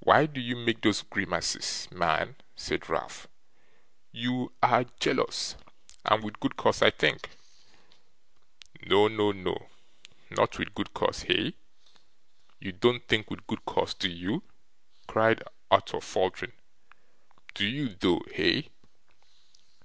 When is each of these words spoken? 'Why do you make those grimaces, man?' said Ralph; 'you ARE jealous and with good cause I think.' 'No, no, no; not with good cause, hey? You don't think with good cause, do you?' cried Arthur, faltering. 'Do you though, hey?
'Why 0.00 0.26
do 0.26 0.40
you 0.40 0.56
make 0.56 0.82
those 0.82 1.02
grimaces, 1.02 1.86
man?' 1.92 2.34
said 2.56 2.88
Ralph; 2.88 3.28
'you 4.10 4.52
ARE 4.60 4.86
jealous 4.98 5.54
and 6.04 6.24
with 6.24 6.40
good 6.40 6.56
cause 6.56 6.82
I 6.82 6.90
think.' 6.90 7.30
'No, 8.86 9.06
no, 9.06 9.30
no; 9.30 9.68
not 10.32 10.58
with 10.58 10.74
good 10.74 10.92
cause, 10.94 11.22
hey? 11.22 11.54
You 12.58 12.72
don't 12.72 13.06
think 13.06 13.30
with 13.30 13.46
good 13.46 13.64
cause, 13.64 13.94
do 13.94 14.10
you?' 14.10 14.42
cried 15.06 15.44
Arthur, 15.70 16.00
faltering. 16.00 16.50
'Do 17.54 17.68
you 17.68 17.90
though, 17.90 18.22
hey? 18.32 18.70